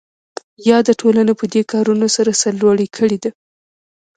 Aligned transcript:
یاده 0.69 0.93
ټولنه 1.01 1.31
پدې 1.39 1.61
کارونو 1.71 2.07
سره 2.15 2.31
سرلوړې 2.41 2.87
کړې 2.97 3.17
ده. 3.23 3.31